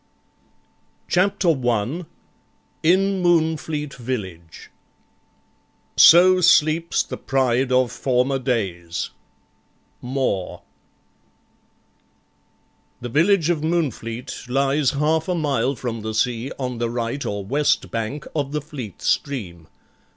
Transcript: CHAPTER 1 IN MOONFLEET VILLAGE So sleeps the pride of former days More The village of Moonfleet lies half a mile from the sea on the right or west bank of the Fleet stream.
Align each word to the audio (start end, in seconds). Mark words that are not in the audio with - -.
CHAPTER 1.07 1.49
1 1.49 2.07
IN 2.81 3.21
MOONFLEET 3.21 3.93
VILLAGE 3.93 4.71
So 5.95 6.41
sleeps 6.41 7.03
the 7.03 7.17
pride 7.17 7.71
of 7.71 7.91
former 7.91 8.39
days 8.39 9.11
More 10.01 10.63
The 12.99 13.09
village 13.09 13.51
of 13.51 13.61
Moonfleet 13.61 14.49
lies 14.49 14.89
half 14.97 15.27
a 15.27 15.35
mile 15.35 15.75
from 15.75 16.01
the 16.01 16.15
sea 16.15 16.51
on 16.57 16.79
the 16.79 16.89
right 16.89 17.23
or 17.23 17.45
west 17.45 17.91
bank 17.91 18.25
of 18.35 18.53
the 18.53 18.61
Fleet 18.61 19.03
stream. 19.03 19.67